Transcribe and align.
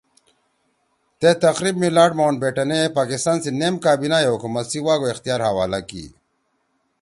تے 1.19 1.29
تقریب 1.45 1.75
می 1.81 1.89
لارڈ 1.97 2.13
ماونٹ 2.19 2.37
بیٹن 2.43 2.69
ئے 2.75 2.81
پاکستان 2.99 3.37
سی 3.43 3.49
نیم 3.59 3.75
کابینہ 3.85 4.17
ئے 4.21 4.27
حکومت 4.33 4.65
سی 4.71 4.79
واگ 4.85 5.01
اختیار 5.11 5.41
حوالہ 5.47 5.79
کی 5.89 6.03